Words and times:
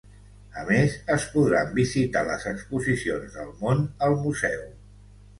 A 0.59 0.61
més, 0.67 0.93
es 1.15 1.25
podran 1.33 1.67
visitar 1.79 2.23
les 2.29 2.45
exposicions 2.51 3.35
Del 3.35 3.51
món 3.59 3.83
al 4.07 4.17
museu. 4.23 4.65